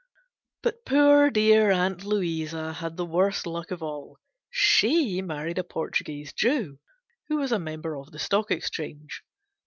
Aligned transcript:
But 0.63 0.83
poor 0.83 1.29
dear 1.29 1.69
Aunt 1.69 2.03
Louisa 2.03 2.73
had 2.73 2.97
the 2.97 3.05
worst 3.05 3.45
luck 3.45 3.69
of 3.69 3.83
all. 3.83 4.17
She 4.49 5.21
married 5.21 5.59
a 5.59 5.63
Portuguese 5.63 6.33
Jew, 6.33 6.79
who 7.27 7.37
was 7.37 7.51
a 7.51 7.59
member 7.59 7.95
of 7.95 8.09
the 8.09 8.17
Stock 8.17 8.49
Exchange. 8.49 9.21